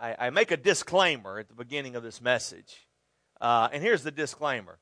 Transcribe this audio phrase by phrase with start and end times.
[0.00, 2.86] I, I, make a disclaimer at the beginning of this message.
[3.40, 4.78] Uh, and here's the disclaimer.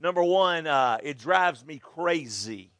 [0.00, 2.70] Number one, uh, it drives me crazy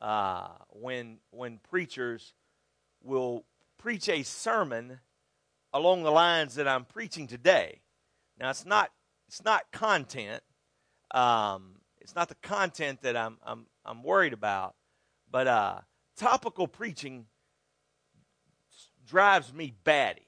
[0.00, 2.34] uh, when, when preachers
[3.02, 3.44] will
[3.78, 5.00] preach a sermon
[5.72, 7.80] along the lines that I'm preaching today.
[8.38, 8.90] Now, it's not,
[9.26, 10.42] it's not content.
[11.10, 14.76] Um, it's not the content that I'm, I'm, I'm worried about,
[15.30, 15.80] but uh,
[16.16, 17.26] topical preaching
[19.10, 20.26] drives me batty.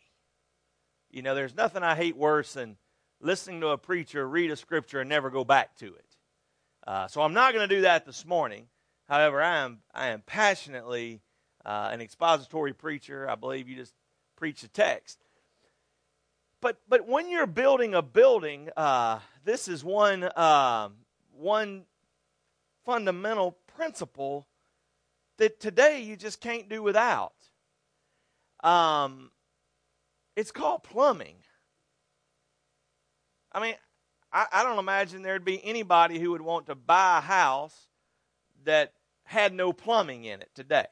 [1.11, 2.77] You know, there's nothing I hate worse than
[3.21, 6.17] listening to a preacher read a scripture and never go back to it.
[6.87, 8.67] Uh, so I'm not going to do that this morning.
[9.09, 11.21] However, I am I am passionately
[11.65, 13.29] uh, an expository preacher.
[13.29, 13.95] I believe you just
[14.37, 15.19] preach the text.
[16.61, 20.95] But but when you're building a building, uh, this is one um,
[21.37, 21.85] one
[22.85, 24.47] fundamental principle
[25.37, 27.35] that today you just can't do without.
[28.63, 29.31] Um,
[30.37, 31.37] it's called plumbing.
[33.53, 33.75] I mean,
[34.33, 37.89] I, I don't imagine there'd be anybody who would want to buy a house
[38.65, 38.93] that
[39.25, 40.87] had no plumbing in it today.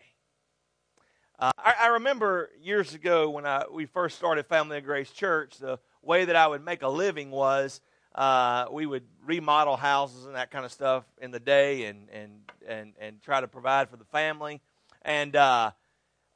[1.39, 5.57] Uh, I, I, remember years ago when I, we first started Family of Grace Church,
[5.57, 7.81] the way that I would make a living was
[8.15, 12.33] uh, we would remodel houses and that kind of stuff in the day and, and,
[12.69, 14.61] and, and try to provide for the family.
[15.01, 15.71] And uh,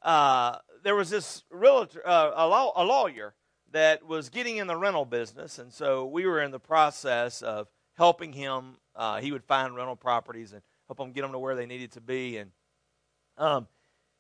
[0.03, 3.35] uh, there was this realtor, uh, a, law, a lawyer
[3.73, 7.67] that was getting in the rental business, and so we were in the process of
[7.95, 8.77] helping him.
[8.95, 11.91] Uh, he would find rental properties and help them get them to where they needed
[11.93, 12.53] to be, and
[13.39, 13.67] um,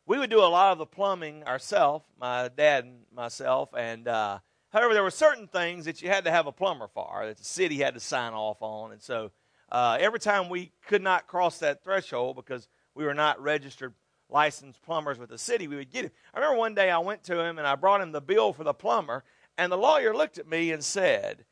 [0.07, 3.69] we would do a lot of the plumbing ourselves, my dad and myself.
[3.77, 4.39] And uh,
[4.73, 7.45] however, there were certain things that you had to have a plumber for that the
[7.45, 9.31] city had to sign off on, and so
[9.71, 13.93] uh, every time we could not cross that threshold because we were not registered
[14.29, 16.11] licensed plumbers with the city, we would get him.
[16.33, 18.65] I remember one day I went to him and I brought him the bill for
[18.65, 19.25] the plumber,
[19.57, 21.45] and the lawyer looked at me and said,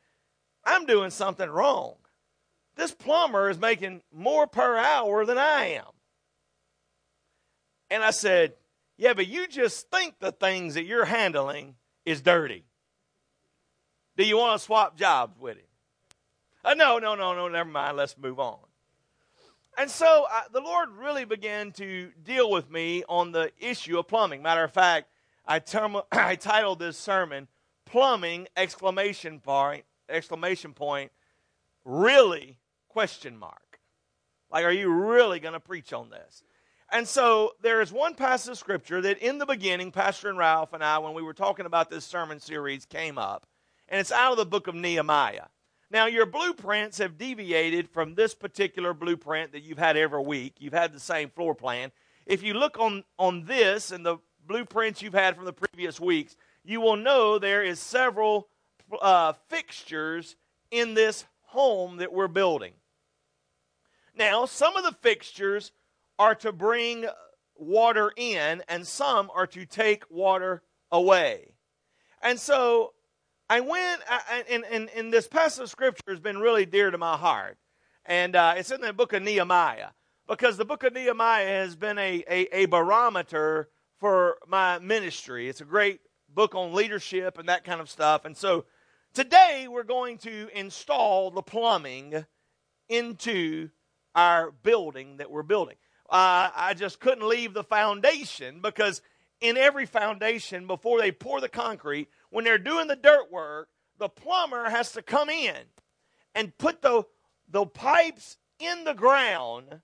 [0.65, 1.95] I'm doing something wrong.
[2.75, 5.85] This plumber is making more per hour than I am.
[7.89, 8.53] And I said,
[8.97, 11.75] Yeah, but you just think the things that you're handling
[12.05, 12.65] is dirty.
[14.17, 15.65] Do you want to swap jobs with him?
[16.65, 17.97] Uh, no, no, no, no, never mind.
[17.97, 18.59] Let's move on.
[19.77, 24.07] And so uh, the Lord really began to deal with me on the issue of
[24.07, 24.41] plumbing.
[24.41, 25.07] Matter of fact,
[25.45, 27.47] I, term, I titled this sermon
[27.85, 31.11] plumbing exclamation point exclamation point
[31.85, 32.57] really?
[32.87, 33.79] Question mark.
[34.51, 36.43] Like are you really going to preach on this?
[36.91, 40.73] And so there is one passage of scripture that in the beginning pastor and ralph
[40.73, 43.47] and i when we were talking about this sermon series came up
[43.89, 45.47] and it's out of the book of nehemiah
[45.93, 50.73] now your blueprints have deviated from this particular blueprint that you've had every week you've
[50.73, 51.91] had the same floor plan
[52.25, 56.35] if you look on on this and the blueprints you've had from the previous weeks
[56.65, 58.49] you will know there is several
[59.01, 60.35] uh, fixtures
[60.71, 62.73] in this home that we're building.
[64.15, 65.71] Now, some of the fixtures
[66.19, 67.05] are to bring
[67.55, 70.61] water in, and some are to take water
[70.91, 71.53] away.
[72.21, 72.93] And so
[73.53, 74.01] I went,
[74.49, 77.59] and, and, and this passage of scripture has been really dear to my heart.
[78.03, 79.89] And uh, it's in the book of Nehemiah,
[80.27, 83.69] because the book of Nehemiah has been a, a, a barometer
[83.99, 85.49] for my ministry.
[85.49, 85.99] It's a great
[86.33, 88.25] book on leadership and that kind of stuff.
[88.25, 88.65] And so
[89.13, 92.25] today we're going to install the plumbing
[92.89, 93.69] into
[94.15, 95.75] our building that we're building.
[96.09, 99.03] Uh, I just couldn't leave the foundation because
[99.41, 104.09] in every foundation, before they pour the concrete, when they're doing the dirt work, the
[104.09, 105.55] plumber has to come in
[106.33, 107.03] and put the,
[107.47, 109.81] the pipes in the ground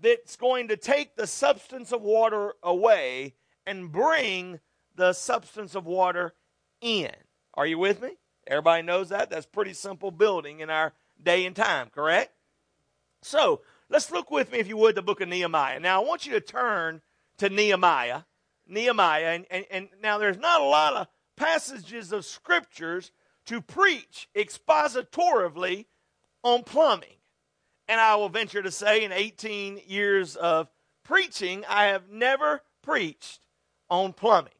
[0.00, 3.34] that's going to take the substance of water away
[3.66, 4.60] and bring
[4.96, 6.32] the substance of water
[6.80, 7.10] in.
[7.52, 8.16] Are you with me?
[8.46, 9.28] Everybody knows that.
[9.28, 12.32] That's pretty simple building in our day and time, correct?
[13.20, 13.60] So
[13.90, 15.78] let's look with me, if you would, the book of Nehemiah.
[15.80, 17.02] Now I want you to turn
[17.36, 18.22] to Nehemiah.
[18.66, 21.06] Nehemiah, and, and, and now there's not a lot of
[21.40, 23.12] passages of scriptures
[23.46, 25.86] to preach expositorily
[26.44, 27.16] on plumbing.
[27.88, 30.68] And I will venture to say, in 18 years of
[31.02, 33.40] preaching, I have never preached
[33.88, 34.52] on plumbing.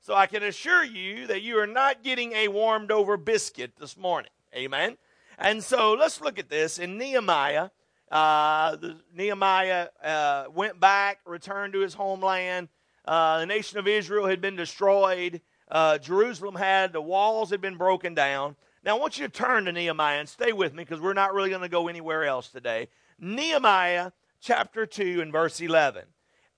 [0.00, 3.96] So I can assure you that you are not getting a warmed over biscuit this
[3.96, 4.32] morning.
[4.54, 4.98] Amen.
[5.38, 7.70] And so let's look at this in Nehemiah.
[8.10, 12.68] Uh, the, Nehemiah uh, went back, returned to his homeland.
[13.04, 15.40] Uh, the nation of Israel had been destroyed.
[15.68, 18.56] Uh, Jerusalem had, the walls had been broken down.
[18.84, 21.34] Now, I want you to turn to Nehemiah and stay with me because we're not
[21.34, 22.88] really going to go anywhere else today.
[23.18, 26.04] Nehemiah chapter 2 and verse 11.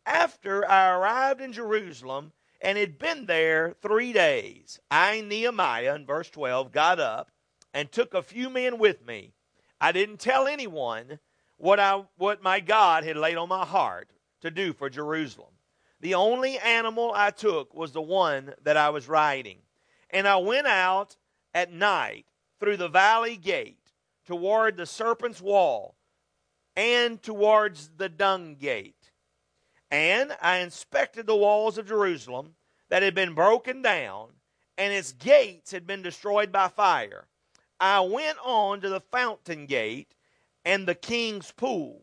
[0.05, 4.81] After I arrived in Jerusalem, and had been there three days.
[4.91, 7.31] I, Nehemiah, in verse 12, got up
[7.75, 9.35] and took a few men with me.
[9.81, 11.19] I didn't tell anyone
[11.59, 14.11] what, I, what my God had laid on my heart
[14.41, 15.53] to do for Jerusalem.
[16.01, 19.59] The only animal I took was the one that I was riding.
[20.11, 21.17] And I went out
[21.55, 22.27] at night
[22.61, 23.93] through the valley gate
[24.27, 25.97] toward the serpent's wall
[26.77, 29.11] and towards the dung gate.
[29.91, 32.55] And I inspected the walls of Jerusalem
[32.89, 34.29] that had been broken down,
[34.77, 37.27] and its gates had been destroyed by fire.
[37.81, 40.15] I went on to the fountain gate
[40.65, 42.03] and the king's pool.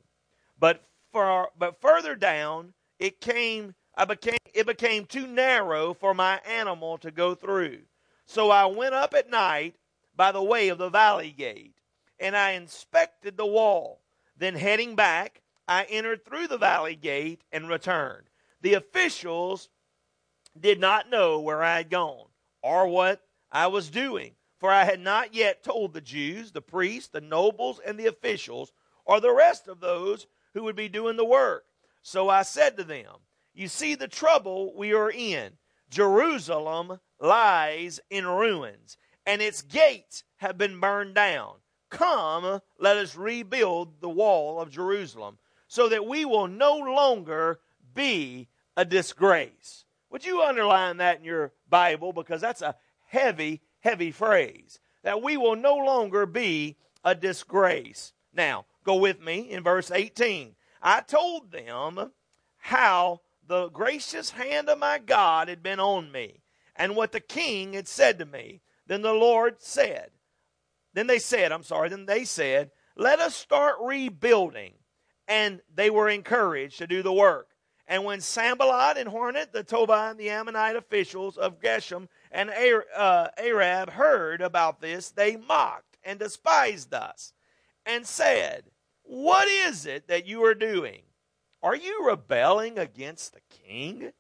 [0.60, 6.40] But for but further down it came I became it became too narrow for my
[6.46, 7.80] animal to go through.
[8.26, 9.76] So I went up at night
[10.16, 11.76] by the way of the valley gate,
[12.20, 14.00] and I inspected the wall.
[14.38, 18.30] Then heading back, I entered through the valley gate and returned.
[18.62, 19.70] The officials
[20.60, 22.28] did not know where I had gone
[22.62, 27.10] or what I was doing, for I had not yet told the Jews, the priests,
[27.10, 28.72] the nobles, and the officials,
[29.06, 31.66] or the rest of those who would be doing the work.
[32.02, 33.08] So I said to them,
[33.54, 35.54] You see the trouble we are in.
[35.90, 41.56] Jerusalem lies in ruins, and its gates have been burned down.
[41.90, 47.60] Come, let us rebuild the wall of Jerusalem, so that we will no longer
[47.94, 49.86] be a disgrace.
[50.10, 52.12] Would you underline that in your Bible?
[52.12, 54.80] Because that's a heavy, heavy phrase.
[55.04, 58.14] That we will no longer be a disgrace.
[58.34, 60.56] Now, go with me in verse 18.
[60.82, 62.12] I told them
[62.58, 63.22] how
[63.54, 66.42] the gracious hand of my God had been on me,
[66.76, 68.62] and what the king had said to me.
[68.88, 70.10] Then the Lord said,
[70.94, 74.74] Then they said, I'm sorry, then they said, Let us start rebuilding.
[75.28, 77.50] And they were encouraged to do the work.
[77.88, 83.28] And when Sanballat and Horonite, the Tobiah and the Ammonite officials of Geshem and uh,
[83.38, 87.34] Arab heard about this, they mocked and despised us
[87.86, 88.64] and said,
[89.04, 91.04] What is it that you are doing?
[91.64, 94.12] Are you rebelling against the king?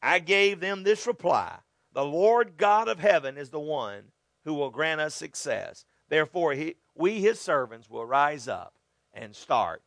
[0.00, 1.58] I gave them this reply
[1.92, 4.12] The Lord God of heaven is the one
[4.44, 5.84] who will grant us success.
[6.08, 8.74] Therefore, he, we, his servants, will rise up
[9.12, 9.82] and start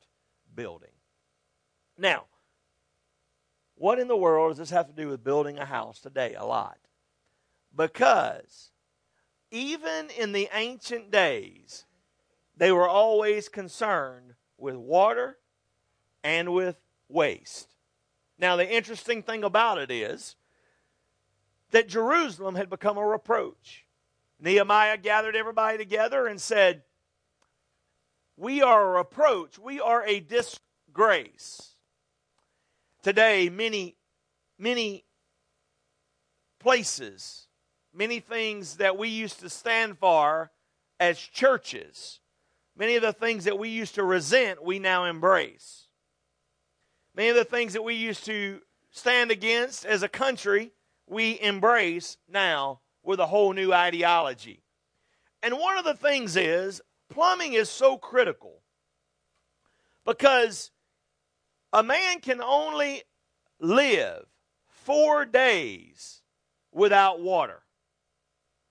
[0.54, 0.90] building.
[1.98, 2.26] Now,
[3.76, 6.34] what in the world does this have to do with building a house today?
[6.34, 6.80] A lot.
[7.74, 8.72] Because
[9.52, 11.86] even in the ancient days,
[12.58, 15.38] they were always concerned with water
[16.24, 16.78] and with
[17.10, 17.76] waste.
[18.40, 20.36] Now, the interesting thing about it is
[21.72, 23.86] that Jerusalem had become a reproach.
[24.40, 26.84] Nehemiah gathered everybody together and said,
[28.36, 31.76] We are a reproach, we are a disgrace.
[33.02, 33.96] Today, many,
[34.60, 35.06] many
[36.60, 37.48] places,
[37.94, 40.52] many things that we used to stand for
[41.00, 42.20] as churches,
[42.76, 45.87] many of the things that we used to resent, we now embrace.
[47.18, 48.62] Many of the things that we used to
[48.92, 50.72] stand against as a country,
[51.08, 54.62] we embrace now with a whole new ideology.
[55.42, 56.80] And one of the things is
[57.10, 58.62] plumbing is so critical
[60.06, 60.70] because
[61.74, 63.02] a man can only
[63.60, 64.28] live
[64.68, 66.22] four days
[66.72, 67.64] without water.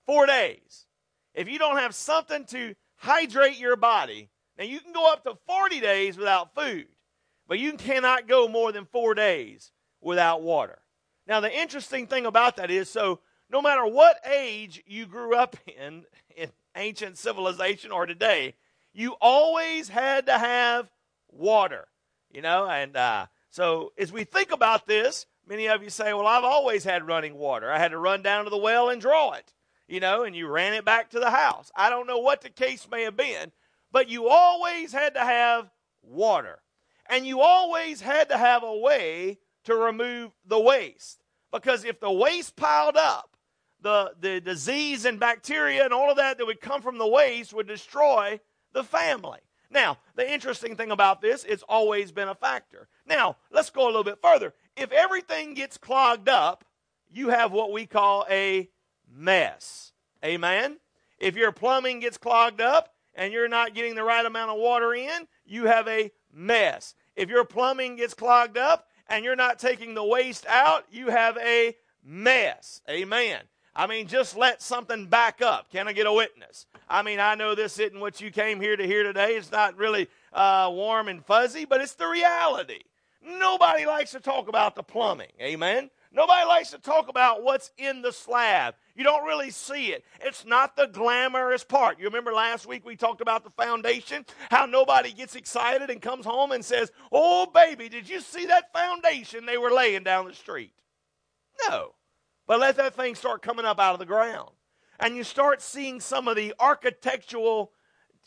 [0.05, 0.85] Four days.
[1.33, 5.37] If you don't have something to hydrate your body, now you can go up to
[5.47, 6.87] 40 days without food,
[7.47, 10.79] but you cannot go more than four days without water.
[11.27, 15.55] Now, the interesting thing about that is so no matter what age you grew up
[15.67, 18.55] in, in ancient civilization or today,
[18.93, 20.91] you always had to have
[21.29, 21.87] water
[22.31, 26.27] you know, and uh, so as we think about this, many of you say, well,
[26.27, 27.71] I've always had running water.
[27.71, 29.53] I had to run down to the well and draw it,
[29.87, 31.71] you know, and you ran it back to the house.
[31.75, 33.51] I don't know what the case may have been,
[33.91, 36.59] but you always had to have water.
[37.09, 41.23] And you always had to have a way to remove the waste.
[41.51, 43.37] Because if the waste piled up,
[43.81, 47.53] the, the disease and bacteria and all of that that would come from the waste
[47.53, 48.39] would destroy
[48.73, 49.39] the family.
[49.69, 52.87] Now, the interesting thing about this, it's always been a factor.
[53.05, 54.53] Now, let's go a little bit further.
[54.75, 56.63] If everything gets clogged up,
[57.11, 58.69] you have what we call a
[59.13, 59.91] mess.
[60.23, 60.77] Amen?
[61.19, 64.93] If your plumbing gets clogged up and you're not getting the right amount of water
[64.93, 66.95] in, you have a mess.
[67.15, 71.37] If your plumbing gets clogged up and you're not taking the waste out, you have
[71.37, 72.81] a mess.
[72.89, 73.41] Amen.
[73.75, 75.71] I mean, just let something back up.
[75.71, 76.65] Can I get a witness?
[76.89, 79.35] I mean, I know this isn't what you came here to hear today.
[79.35, 82.81] It's not really uh, warm and fuzzy, but it's the reality.
[83.23, 85.31] Nobody likes to talk about the plumbing.
[85.39, 85.89] Amen.
[86.11, 88.75] Nobody likes to talk about what's in the slab.
[88.97, 90.03] You don't really see it.
[90.21, 91.99] It's not the glamorous part.
[91.99, 94.25] You remember last week we talked about the foundation?
[94.49, 98.73] How nobody gets excited and comes home and says, Oh, baby, did you see that
[98.73, 100.73] foundation they were laying down the street?
[101.69, 101.93] No.
[102.47, 104.49] But let that thing start coming up out of the ground.
[104.99, 107.71] And you start seeing some of the architectural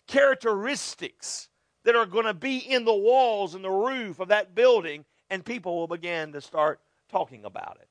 [0.06, 1.48] characteristics
[1.82, 5.44] that are going to be in the walls and the roof of that building, and
[5.44, 7.88] people will begin to start talking about it.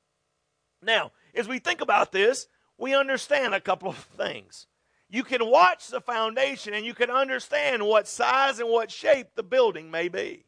[0.82, 2.46] Now, as we think about this,
[2.80, 4.66] we understand a couple of things.
[5.10, 9.42] You can watch the foundation and you can understand what size and what shape the
[9.42, 10.46] building may be.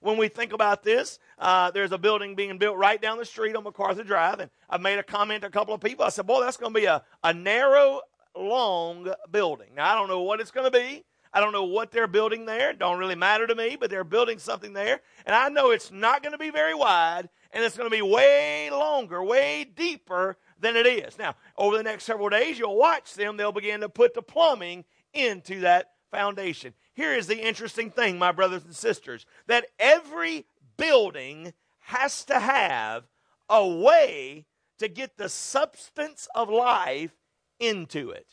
[0.00, 3.56] When we think about this, uh, there's a building being built right down the street
[3.56, 6.04] on MacArthur Drive, and I made a comment to a couple of people.
[6.04, 8.00] I said, Boy, that's going to be a, a narrow,
[8.36, 9.70] long building.
[9.76, 11.04] Now, I don't know what it's going to be.
[11.32, 12.70] I don't know what they're building there.
[12.70, 15.00] It don't really matter to me, but they're building something there.
[15.26, 18.02] And I know it's not going to be very wide, and it's going to be
[18.02, 21.18] way longer, way deeper than it is.
[21.18, 23.36] Now, over the next several days, you'll watch them.
[23.36, 26.74] They'll begin to put the plumbing into that foundation.
[26.94, 30.46] Here is the interesting thing, my brothers and sisters, that every
[30.76, 33.04] building has to have
[33.48, 34.46] a way
[34.78, 37.12] to get the substance of life
[37.58, 38.26] into it.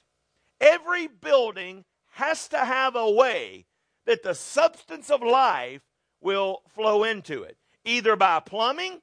[0.62, 3.66] Every building has to have a way
[4.06, 5.82] that the substance of life
[6.22, 9.02] will flow into it, either by plumbing,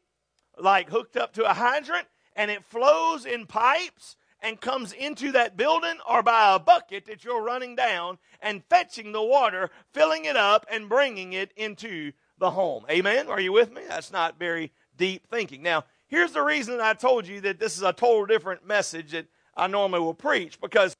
[0.59, 5.57] like hooked up to a hydrant, and it flows in pipes and comes into that
[5.57, 10.37] building, or by a bucket that you're running down and fetching the water, filling it
[10.37, 12.85] up, and bringing it into the home.
[12.91, 13.29] Amen?
[13.29, 13.83] Are you with me?
[13.89, 15.62] That's not very deep thinking.
[15.62, 19.27] Now, here's the reason I told you that this is a total different message that
[19.57, 20.97] I normally will preach because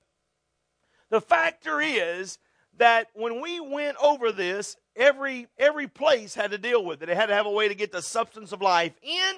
[1.11, 2.39] the factor is
[2.79, 7.09] that when we went over this, every every place had to deal with it.
[7.09, 9.35] It had to have a way to get the substance of life in,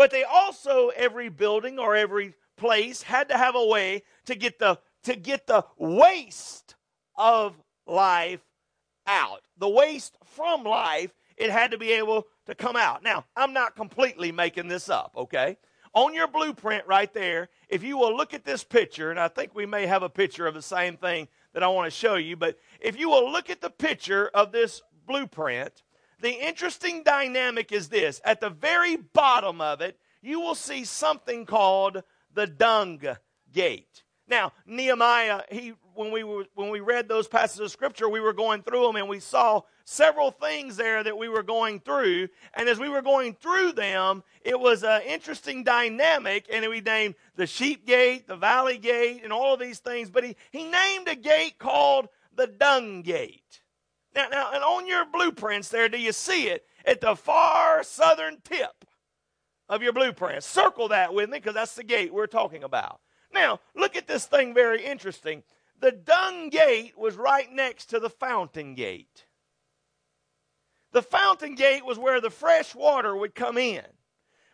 [0.00, 4.58] but they also every building or every place had to have a way to get
[4.58, 6.74] the to get the waste
[7.16, 7.54] of
[7.86, 8.40] life
[9.06, 9.42] out.
[9.58, 13.02] The waste from life, it had to be able to come out.
[13.02, 15.58] Now, I'm not completely making this up, okay?
[15.92, 19.54] On your blueprint right there, if you will look at this picture, and I think
[19.54, 22.36] we may have a picture of the same thing that I want to show you,
[22.36, 25.82] but if you will look at the picture of this blueprint,
[26.20, 28.20] the interesting dynamic is this.
[28.24, 32.02] At the very bottom of it, you will see something called
[32.34, 33.00] the dung
[33.52, 34.04] gate.
[34.28, 38.32] Now, Nehemiah, he when we were when we read those passages of scripture, we were
[38.32, 42.28] going through them and we saw several things there that we were going through.
[42.54, 47.16] And as we were going through them, it was an interesting dynamic, and we named
[47.34, 50.10] the sheep gate, the valley gate, and all of these things.
[50.10, 53.62] But he, he named a gate called the dung gate.
[54.14, 58.38] Now, now, and on your blueprints there, do you see it at the far southern
[58.42, 58.84] tip
[59.68, 60.42] of your blueprint?
[60.42, 63.00] Circle that with me because that's the gate we're talking about.
[63.32, 65.44] Now, look at this thing very interesting.
[65.80, 69.26] The dung gate was right next to the fountain gate.
[70.92, 73.84] The fountain gate was where the fresh water would come in.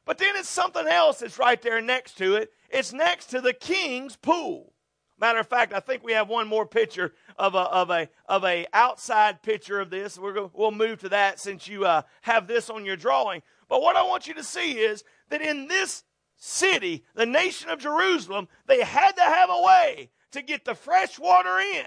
[0.05, 2.53] But then it's something else that's right there next to it.
[2.71, 4.73] It's next to the king's pool.
[5.19, 8.45] Matter of fact, I think we have one more picture of a of a of
[8.45, 10.19] a outside picture of this.
[10.19, 13.43] We're go, we'll move to that since you uh, have this on your drawing.
[13.69, 16.05] But what I want you to see is that in this
[16.37, 21.19] city, the nation of Jerusalem, they had to have a way to get the fresh
[21.19, 21.87] water in,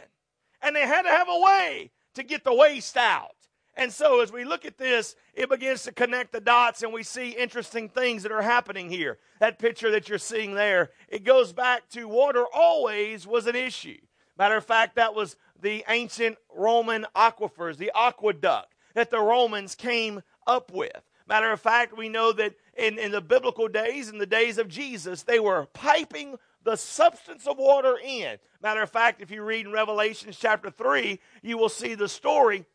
[0.62, 3.36] and they had to have a way to get the waste out.
[3.80, 7.02] And so, as we look at this, it begins to connect the dots, and we
[7.02, 9.20] see interesting things that are happening here.
[9.40, 13.98] That picture that you're seeing there, it goes back to water always was an issue.
[14.38, 20.24] Matter of fact, that was the ancient Roman aquifers, the aqueduct that the Romans came
[20.46, 21.02] up with.
[21.26, 24.68] Matter of fact, we know that in, in the biblical days, in the days of
[24.68, 28.40] Jesus, they were piping the substance of water in.
[28.62, 32.66] Matter of fact, if you read in Revelation chapter 3, you will see the story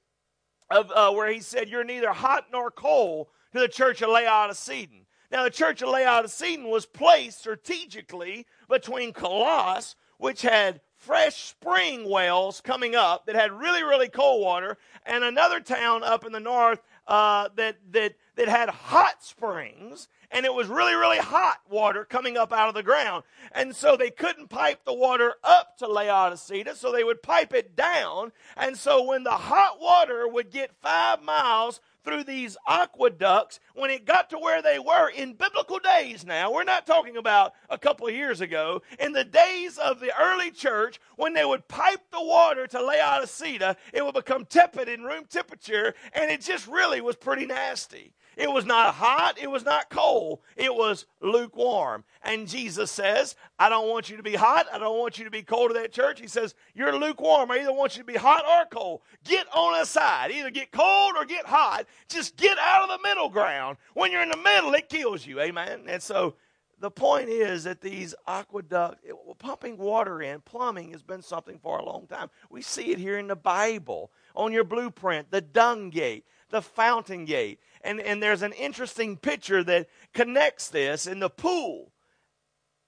[0.74, 4.88] of uh, where he said, You're neither hot nor cold to the church of Laodicea.
[5.30, 12.60] Now, the church of Laodicea was placed strategically between Colossus, which had fresh spring wells
[12.60, 16.80] coming up that had really, really cold water, and another town up in the north
[17.06, 22.36] uh, that, that, that had hot springs, and it was really, really hot water coming
[22.36, 23.22] up out of the ground.
[23.52, 27.76] And so they couldn't pipe the water up to Laodicea, so they would pipe it
[27.76, 28.32] down.
[28.56, 34.04] And so when the hot water would get five miles through these aqueducts when it
[34.04, 36.52] got to where they were in biblical days now.
[36.52, 38.82] We're not talking about a couple of years ago.
[38.98, 43.76] In the days of the early church, when they would pipe the water to Laodicea,
[43.92, 48.12] it would become tepid in room temperature, and it just really was pretty nasty.
[48.36, 52.04] It was not hot, it was not cold, it was lukewarm.
[52.22, 55.30] And Jesus says, I don't want you to be hot, I don't want you to
[55.30, 56.20] be cold to that church.
[56.20, 57.50] He says, You're lukewarm.
[57.50, 59.00] I either want you to be hot or cold.
[59.24, 60.30] Get on a side.
[60.30, 61.86] Either get cold or get hot.
[62.08, 63.76] Just get out of the middle ground.
[63.94, 65.40] When you're in the middle, it kills you.
[65.40, 65.82] Amen.
[65.86, 66.34] And so
[66.80, 69.00] the point is that these aqueducts,
[69.38, 72.28] pumping water in, plumbing has been something for a long time.
[72.50, 77.24] We see it here in the Bible, on your blueprint, the dung gate, the fountain
[77.24, 77.60] gate.
[77.84, 81.92] And, and there's an interesting picture that connects this in the pool.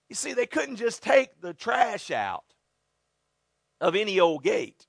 [0.08, 2.44] You see, they couldn't just take the trash out
[3.80, 4.86] of any old gate.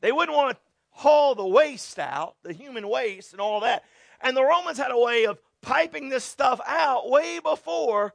[0.00, 3.84] They wouldn't want to haul the waste out, the human waste and all that.
[4.22, 8.14] And the Romans had a way of piping this stuff out way before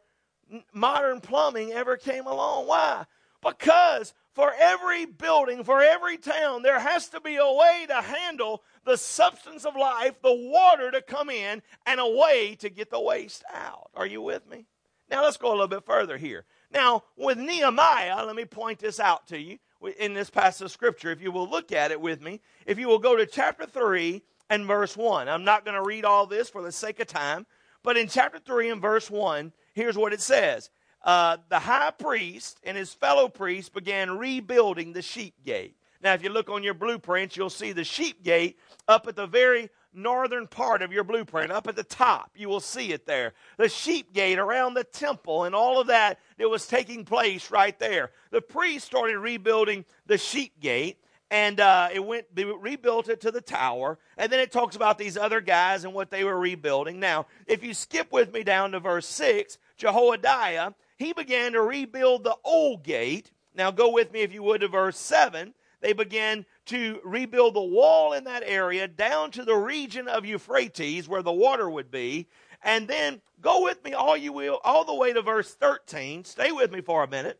[0.73, 2.67] modern plumbing ever came along.
[2.67, 3.05] Why?
[3.43, 8.63] Because for every building, for every town, there has to be a way to handle
[8.85, 12.99] the substance of life, the water to come in, and a way to get the
[12.99, 13.89] waste out.
[13.95, 14.65] Are you with me?
[15.09, 16.45] Now let's go a little bit further here.
[16.73, 19.57] Now, with Nehemiah, let me point this out to you
[19.99, 21.11] in this passage of Scripture.
[21.11, 24.23] If you will look at it with me, if you will go to chapter 3
[24.51, 25.29] and verse 1.
[25.29, 27.47] I'm not going to read all this for the sake of time,
[27.83, 30.69] but in chapter 3 and verse 1, here's what it says.
[31.03, 35.75] Uh, the high priest and his fellow priests began rebuilding the sheep gate.
[36.03, 39.27] Now, if you look on your blueprints, you'll see the sheep gate up at the
[39.27, 42.31] very northern part of your blueprint, up at the top.
[42.35, 43.33] You will see it there.
[43.57, 47.77] The sheep gate around the temple and all of that that was taking place right
[47.77, 48.11] there.
[48.31, 50.97] The priest started rebuilding the sheep gate
[51.31, 54.97] and uh, it went they rebuilt it to the tower and then it talks about
[54.97, 58.73] these other guys and what they were rebuilding now if you skip with me down
[58.73, 63.31] to verse 6 jehoiada he began to rebuild the old gate.
[63.55, 67.61] Now go with me if you would to verse 7 they began to rebuild the
[67.61, 72.27] wall in that area down to the region of euphrates where the water would be.
[72.63, 76.51] And then go with me all you will all the way to verse 13 stay
[76.51, 77.39] with me for a minute.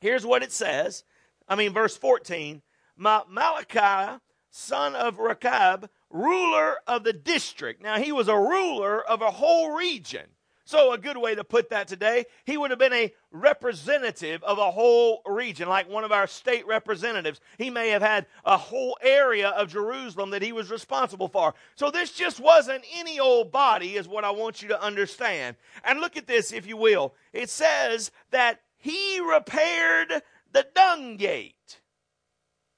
[0.00, 1.04] Here's what it says.
[1.46, 2.62] I mean verse 14
[2.96, 4.18] Malachi,
[4.50, 7.80] son of Rechab, ruler of the district.
[7.80, 10.26] Now, he was a ruler of a whole region.
[10.68, 14.58] So, a good way to put that today, he would have been a representative of
[14.58, 17.40] a whole region, like one of our state representatives.
[17.56, 21.54] He may have had a whole area of Jerusalem that he was responsible for.
[21.74, 25.56] So, this just wasn't any old body, is what I want you to understand.
[25.84, 27.14] And look at this, if you will.
[27.32, 31.80] It says that he repaired the dung gate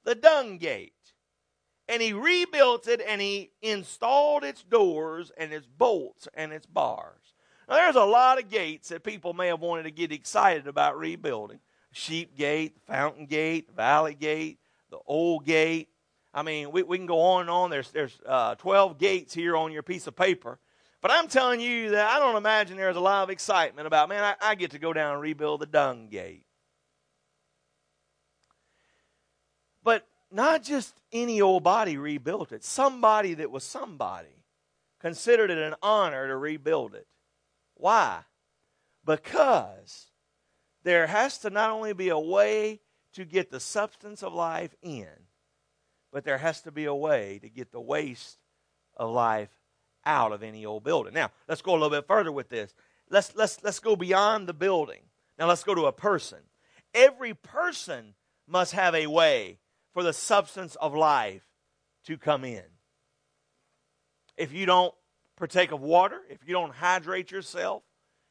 [0.05, 0.93] the dung gate.
[1.89, 7.30] And he rebuilt it and he installed its doors and its bolts and its bars.
[7.71, 10.99] Now, there's a lot of gates that people may have wanted to get excited about
[10.99, 11.61] rebuilding
[11.93, 14.59] Sheep Gate, Fountain Gate, Valley Gate,
[14.91, 15.89] the Old Gate.
[16.35, 17.71] I mean, we, we can go on and on.
[17.71, 20.59] There's, there's uh, 12 gates here on your piece of paper.
[21.01, 24.25] But I'm telling you that I don't imagine there's a lot of excitement about, man,
[24.25, 26.47] I, I get to go down and rebuild the dung gate.
[29.85, 34.45] But not just any old body rebuilt it, somebody that was somebody
[35.01, 37.07] considered it an honor to rebuild it.
[37.81, 38.21] Why?
[39.05, 40.07] Because
[40.83, 42.81] there has to not only be a way
[43.15, 45.09] to get the substance of life in,
[46.13, 48.39] but there has to be a way to get the waste
[48.97, 49.49] of life
[50.05, 51.15] out of any old building.
[51.15, 52.75] Now, let's go a little bit further with this.
[53.09, 55.03] Let's, let's, let's go beyond the building.
[55.39, 56.39] Now, let's go to a person.
[56.95, 58.15] Every person
[58.47, 59.59] must have a way
[59.93, 61.43] for the substance of life
[62.05, 62.65] to come in.
[64.37, 64.95] If you don't
[65.41, 67.83] partake of water, if you don't hydrate yourself,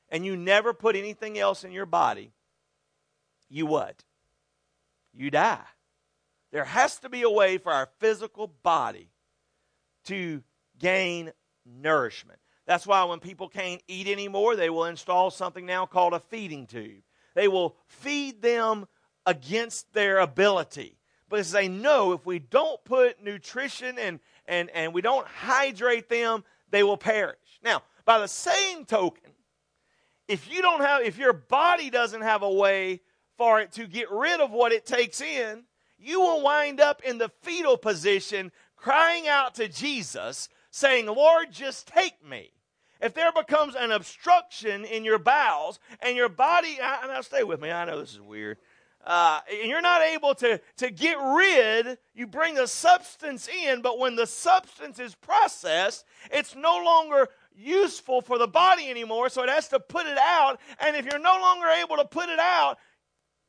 [0.09, 2.31] and you never put anything else in your body,
[3.49, 4.03] you what?
[5.11, 5.65] You die.
[6.51, 9.09] There has to be a way for our physical body
[10.05, 10.43] to
[10.77, 11.33] gain
[11.65, 12.39] nourishment.
[12.67, 16.67] That's why when people can't eat anymore, they will install something now called a feeding
[16.67, 17.01] tube.
[17.33, 18.87] They will feed them
[19.25, 25.01] against their ability because they know if we don't put nutrition and, and, and we
[25.01, 27.59] don't hydrate them, they will perish.
[27.63, 29.31] Now, by the same token,
[30.27, 33.01] if you don't have, if your body doesn't have a way
[33.37, 35.63] for it to get rid of what it takes in,
[35.97, 41.87] you will wind up in the fetal position crying out to Jesus, saying, Lord, just
[41.87, 42.51] take me.
[43.01, 47.61] If there becomes an obstruction in your bowels and your body, and now stay with
[47.61, 48.57] me, I know this is weird
[49.05, 53.97] uh, and you're not able to, to get rid, you bring the substance in, but
[53.97, 59.49] when the substance is processed, it's no longer useful for the body anymore, so it
[59.49, 60.59] has to put it out.
[60.79, 62.77] And if you're no longer able to put it out,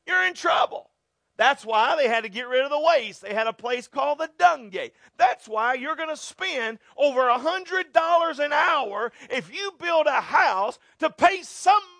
[0.07, 0.89] you're in trouble.
[1.37, 3.21] That's why they had to get rid of the waste.
[3.21, 4.93] They had a place called the dung gate.
[5.17, 10.21] That's why you're going to spend over a $100 an hour if you build a
[10.21, 11.90] house to pay somebody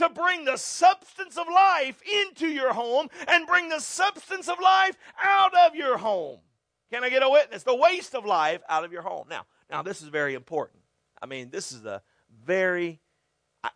[0.00, 4.96] to bring the substance of life into your home and bring the substance of life
[5.22, 6.38] out of your home.
[6.90, 7.62] Can I get a witness?
[7.62, 9.26] The waste of life out of your home.
[9.28, 10.82] Now, now this is very important.
[11.22, 12.02] I mean, this is a
[12.44, 13.00] very
[13.62, 13.70] I,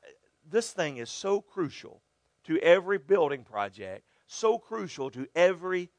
[0.48, 2.02] this thing is so crucial
[2.44, 5.90] to every building project, so crucial to every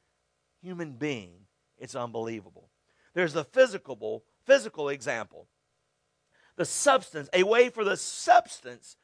[0.62, 1.46] human being.
[1.78, 2.70] It's unbelievable.
[3.14, 5.48] There's the physical physical example.
[6.58, 8.98] The substance, a way for the substance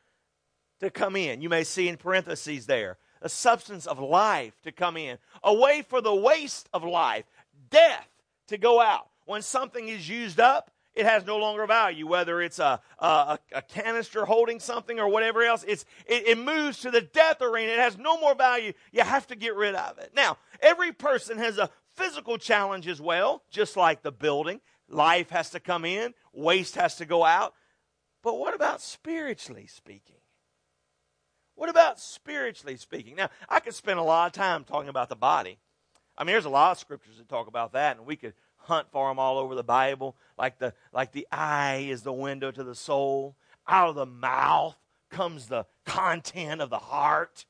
[0.81, 1.41] to come in.
[1.41, 5.17] You may see in parentheses there, a substance of life to come in.
[5.43, 7.25] A way for the waste of life,
[7.69, 8.07] death
[8.47, 9.07] to go out.
[9.25, 13.61] When something is used up, it has no longer value, whether it's a, a, a
[13.61, 15.63] canister holding something or whatever else.
[15.65, 17.71] It's, it, it moves to the death arena.
[17.71, 18.73] It has no more value.
[18.91, 20.11] You have to get rid of it.
[20.13, 24.59] Now, every person has a physical challenge as well, just like the building.
[24.89, 27.53] Life has to come in, waste has to go out.
[28.21, 30.20] But what about spiritually speaking?
[31.62, 33.15] What about spiritually speaking?
[33.15, 35.60] Now, I could spend a lot of time talking about the body.
[36.17, 38.88] I mean, there's a lot of scriptures that talk about that, and we could hunt
[38.91, 40.15] for them all over the Bible.
[40.39, 43.36] Like the, like the eye is the window to the soul.
[43.67, 44.76] Out of the mouth
[45.12, 47.45] comes the content of the heart.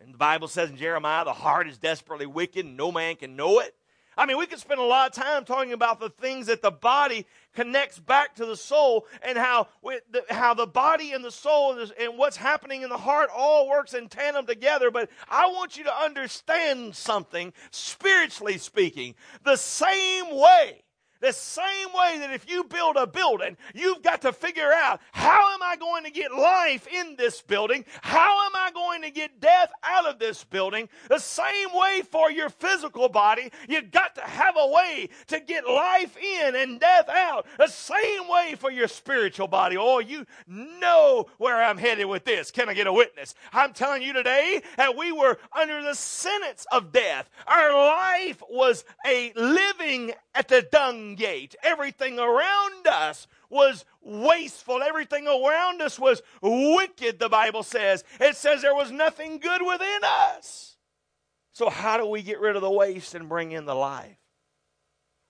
[0.00, 3.36] And the Bible says in Jeremiah, the heart is desperately wicked, and no man can
[3.36, 3.74] know it.
[4.16, 6.70] I mean, we could spend a lot of time talking about the things that the
[6.70, 11.78] body connects back to the soul and how, the, how the body and the soul
[11.78, 14.90] and what's happening in the heart all works in tandem together.
[14.90, 20.82] But I want you to understand something, spiritually speaking, the same way
[21.22, 25.54] the same way that if you build a building, you've got to figure out how
[25.54, 27.84] am I going to get life in this building?
[28.02, 30.88] How am I going to get death out of this building?
[31.08, 35.64] The same way for your physical body, you've got to have a way to get
[35.66, 37.46] life in and death out.
[37.56, 39.76] The same way for your spiritual body.
[39.78, 42.50] Oh, you know where I'm headed with this.
[42.50, 43.36] Can I get a witness?
[43.52, 47.30] I'm telling you today that we were under the sentence of death.
[47.46, 51.54] Our life was a living at the dung gate.
[51.62, 54.82] Everything around us was wasteful.
[54.82, 58.04] Everything around us was wicked, the Bible says.
[58.20, 60.76] It says there was nothing good within us.
[61.52, 64.16] So, how do we get rid of the waste and bring in the life?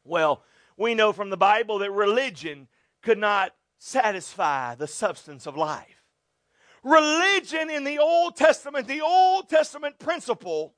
[0.04, 0.44] Well,
[0.76, 2.68] we know from the Bible that religion
[3.02, 6.04] could not satisfy the substance of life.
[6.84, 10.74] Religion in the Old Testament, the Old Testament principle,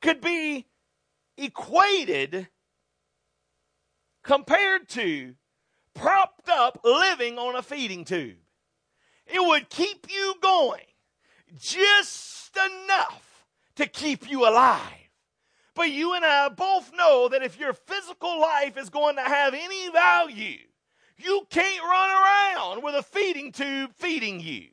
[0.00, 0.66] could be
[1.36, 2.48] equated
[4.24, 5.34] compared to
[5.94, 8.36] propped up living on a feeding tube.
[9.26, 10.82] It would keep you going
[11.56, 14.80] just enough to keep you alive.
[15.74, 19.54] But you and I both know that if your physical life is going to have
[19.54, 20.58] any value,
[21.16, 24.68] you can't run around with a feeding tube feeding you.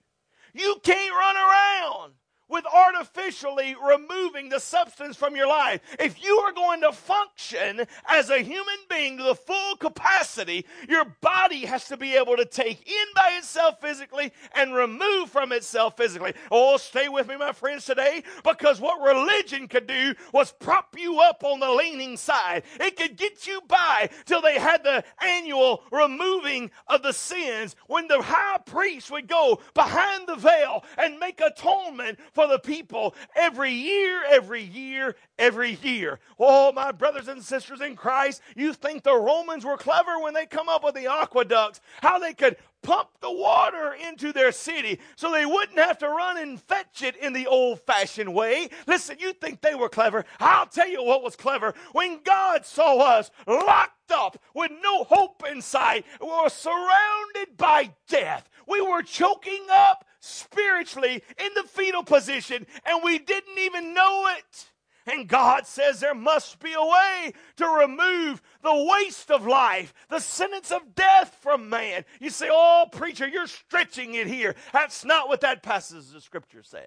[0.54, 2.14] You can't run around
[2.52, 5.82] with artificially removing the substance from your life.
[6.00, 11.06] If you are going to function as a human being to the full capacity, your
[11.22, 15.98] body has to be able to take in by itself physically and remove from itself
[15.98, 16.34] physically.
[16.52, 21.20] Oh, stay with me, my friends, today, because what religion could do was prop you
[21.20, 22.64] up on the leaning side.
[22.80, 28.08] It could get you by till they had the annual removing of the sins when
[28.08, 33.14] the high priest would go behind the veil and make atonement for for the people
[33.36, 36.20] every year, every year, every year.
[36.40, 40.48] Oh, my brothers and sisters in Christ, you think the Romans were clever when they
[40.48, 45.32] come up with the aqueducts, how they could pump the water into their city so
[45.32, 48.70] they wouldn't have to run and fetch it in the old fashioned way.
[48.88, 50.26] Listen, you think they were clever.
[50.40, 51.76] I'll tell you what was clever.
[51.92, 57.92] When God saw us locked up with no hope in sight, we were surrounded by
[58.10, 64.30] death, we were choking up spiritually in the fetal position and we didn't even know
[64.38, 64.68] it.
[65.08, 70.20] And God says there must be a way to remove the waste of life, the
[70.20, 72.06] sentence of death from man.
[72.20, 74.56] You say, Oh, preacher, you're stretching it here.
[74.72, 76.84] That's not what that passage of Scripture says.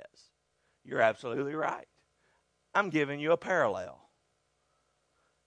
[0.85, 1.89] You're absolutely right.
[2.73, 4.01] I'm giving you a parallel.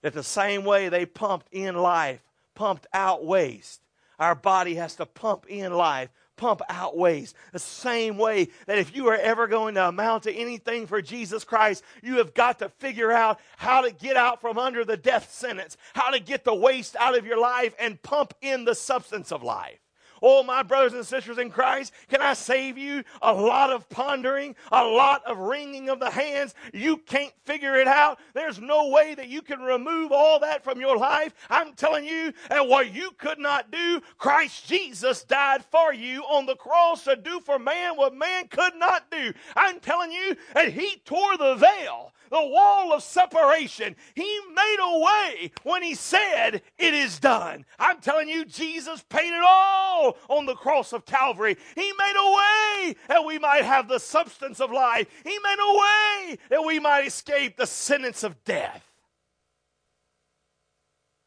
[0.02, 2.22] That the same way they pumped in life,
[2.54, 3.80] pumped out waste,
[4.18, 7.36] our body has to pump in life, pump out waste.
[7.52, 11.44] The same way that if you are ever going to amount to anything for Jesus
[11.44, 15.30] Christ, you have got to figure out how to get out from under the death
[15.30, 19.30] sentence, how to get the waste out of your life and pump in the substance
[19.30, 19.80] of life.
[20.22, 24.56] Oh, my brothers and sisters in Christ, can I save you a lot of pondering,
[24.72, 26.54] a lot of wringing of the hands?
[26.72, 28.18] You can't figure it out.
[28.34, 31.34] There's no way that you can remove all that from your life.
[31.50, 36.46] I'm telling you, and what you could not do, Christ Jesus died for you on
[36.46, 39.32] the cross to do for man what man could not do.
[39.56, 43.96] I'm telling you, and he tore the veil the wall of separation.
[44.14, 47.64] He made a way when he said, It is done.
[47.78, 51.56] I'm telling you, Jesus paid it all on the cross of Calvary.
[51.74, 55.06] He made a way that we might have the substance of life.
[55.24, 58.84] He made a way that we might escape the sentence of death.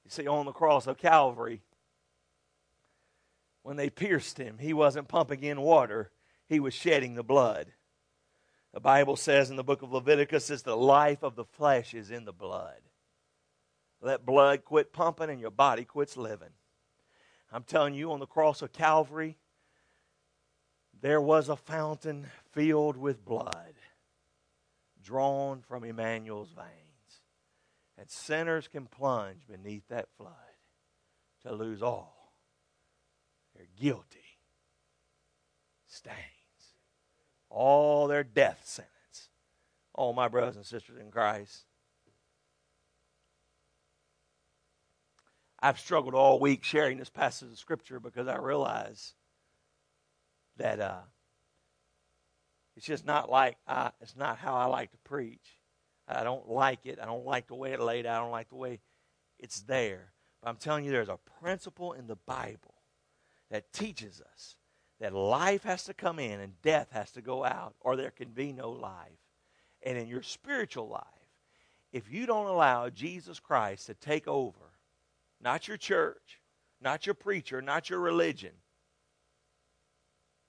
[0.05, 1.61] You see, on the cross of Calvary,
[3.63, 6.11] when they pierced him, he wasn't pumping in water,
[6.47, 7.67] he was shedding the blood.
[8.73, 12.09] The Bible says in the book of Leviticus is the life of the flesh is
[12.09, 12.79] in the blood.
[14.01, 16.53] Let blood quit pumping and your body quits living.
[17.51, 19.37] I'm telling you, on the cross of Calvary,
[21.01, 23.73] there was a fountain filled with blood
[25.03, 27.21] drawn from Emmanuel's veins.
[27.97, 30.31] And sinners can plunge beneath that flood
[31.43, 32.33] to lose all
[33.55, 34.19] their guilty
[35.87, 36.13] stain
[37.51, 39.29] all their death sentence.
[39.95, 41.65] Oh, my brothers and sisters in Christ.
[45.59, 49.13] I've struggled all week sharing this passage of Scripture because I realize
[50.57, 51.01] that uh,
[52.75, 55.59] it's just not like I, it's not how I like to preach.
[56.07, 56.99] I don't like it.
[57.01, 58.17] I don't like the way it laid out.
[58.17, 58.79] I don't like the way
[59.37, 60.13] it's there.
[60.41, 62.73] But I'm telling you, there's a principle in the Bible
[63.51, 64.55] that teaches us
[65.01, 68.29] that life has to come in and death has to go out, or there can
[68.29, 69.17] be no life.
[69.81, 71.03] And in your spiritual life,
[71.91, 74.77] if you don't allow Jesus Christ to take over,
[75.41, 76.39] not your church,
[76.79, 78.51] not your preacher, not your religion,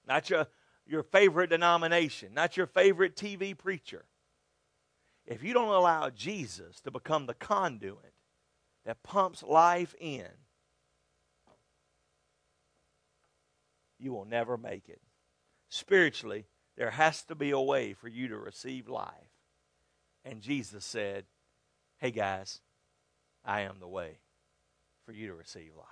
[0.06, 0.46] not your,
[0.86, 4.04] your favorite denomination, not your favorite TV preacher,
[5.24, 8.12] if you don't allow Jesus to become the conduit
[8.84, 10.28] that pumps life in,
[14.02, 15.00] you will never make it.
[15.68, 16.44] Spiritually,
[16.76, 19.12] there has to be a way for you to receive life.
[20.24, 21.24] And Jesus said,
[21.98, 22.60] Hey guys,
[23.44, 24.18] I am the way
[25.06, 25.86] for you to receive life.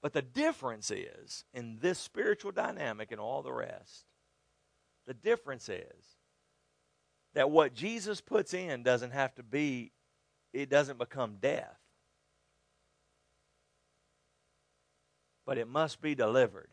[0.00, 4.04] But the difference is, in this spiritual dynamic and all the rest,
[5.06, 6.13] the difference is
[7.34, 9.92] that what Jesus puts in doesn't have to be,
[10.52, 11.78] it doesn't become death.
[15.44, 16.70] But it must be delivered.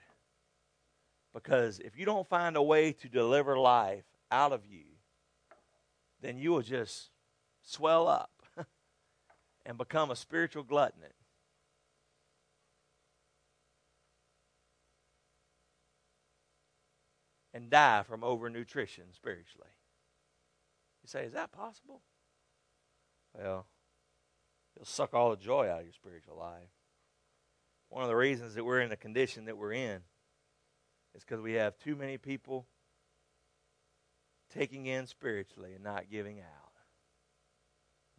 [1.33, 4.83] Because if you don't find a way to deliver life out of you,
[6.21, 7.09] then you will just
[7.63, 8.31] swell up
[9.65, 11.01] and become a spiritual glutton.
[17.53, 19.67] And die from overnutrition spiritually.
[21.03, 22.01] You say, is that possible?
[23.37, 23.65] Well,
[24.75, 26.69] it'll suck all the joy out of your spiritual life.
[27.89, 30.01] One of the reasons that we're in the condition that we're in
[31.15, 32.67] is because we have too many people
[34.53, 36.71] taking in spiritually and not giving out.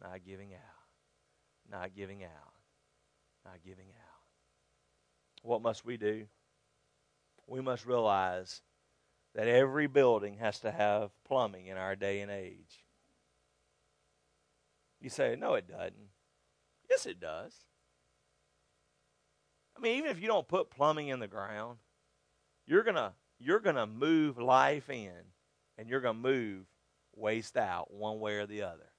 [0.01, 1.71] Not giving out.
[1.71, 2.53] Not giving out.
[3.45, 4.23] Not giving out.
[5.42, 6.27] What must we do?
[7.47, 8.62] We must realize
[9.35, 12.85] that every building has to have plumbing in our day and age.
[15.01, 15.95] You say, no, it doesn't.
[16.88, 17.55] Yes, it does.
[19.77, 21.79] I mean, even if you don't put plumbing in the ground,
[22.66, 25.11] you're gonna you're gonna move life in,
[25.77, 26.66] and you're gonna move
[27.16, 28.92] waste out one way or the other.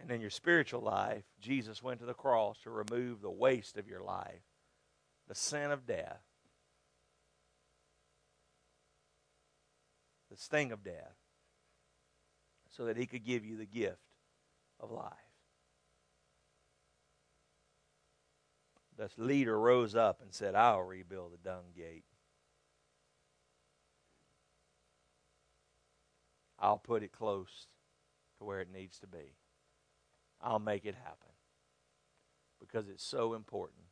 [0.00, 3.88] And in your spiritual life, Jesus went to the cross to remove the waste of
[3.88, 4.42] your life,
[5.28, 6.22] the sin of death,
[10.36, 11.16] the sting of death,
[12.70, 13.96] so that he could give you the gift
[14.78, 15.12] of life.
[18.96, 22.04] The leader rose up and said, I'll rebuild the dung gate.
[26.58, 27.68] I'll put it close
[28.38, 29.34] to where it needs to be.
[30.40, 31.32] I'll make it happen
[32.58, 33.82] because it's so important.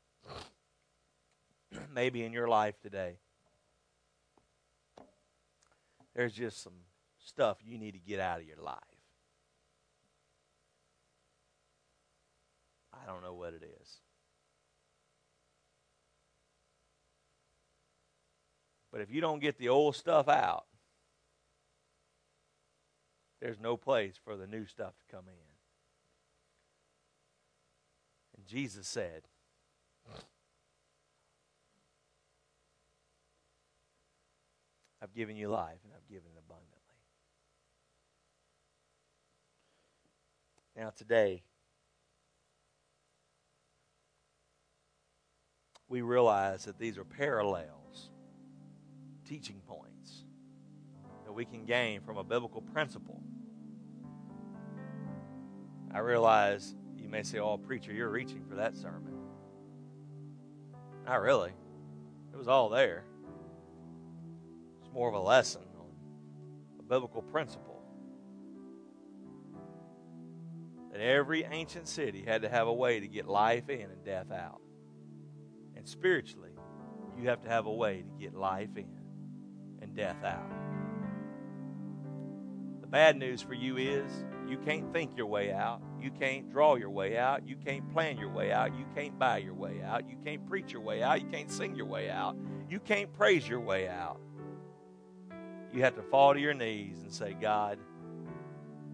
[1.95, 3.17] Maybe in your life today,
[6.15, 6.73] there's just some
[7.19, 8.79] stuff you need to get out of your life.
[12.93, 14.01] I don't know what it is.
[18.93, 20.67] But if you don't get the old stuff out,
[23.41, 25.35] there's no place for the new stuff to come in.
[28.37, 29.23] And Jesus said,
[35.03, 36.75] I've given you life given abundantly.
[40.77, 41.43] Now, today,
[45.89, 48.11] we realize that these are parallels,
[49.25, 50.25] teaching points
[51.25, 53.23] that we can gain from a biblical principle.
[55.93, 59.15] I realize you may say, Oh, preacher, you're reaching for that sermon.
[61.07, 61.53] Not really.
[62.33, 63.05] It was all there.
[64.81, 65.63] It's more of a lesson
[66.95, 67.83] biblical principle.
[70.93, 74.31] That every ancient city had to have a way to get life in and death
[74.31, 74.61] out.
[75.75, 76.53] And spiritually,
[77.19, 78.87] you have to have a way to get life in
[79.83, 80.49] and death out.
[82.81, 84.09] The bad news for you is
[84.47, 85.83] you can't think your way out.
[86.01, 87.45] You can't draw your way out.
[87.45, 88.73] You can't plan your way out.
[88.79, 90.09] You can't buy your way out.
[90.09, 91.21] You can't preach your way out.
[91.21, 92.37] You can't sing your way out.
[92.71, 94.21] You can't praise your way out.
[95.75, 97.81] You have to fall to your knees and say, God,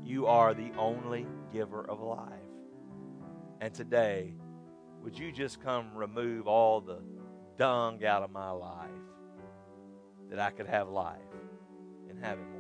[0.03, 2.31] you are the only giver of life.
[3.61, 4.33] And today,
[5.03, 7.03] would you just come remove all the
[7.59, 8.88] dung out of my life
[10.31, 11.19] that I could have life
[12.09, 12.60] and have it more?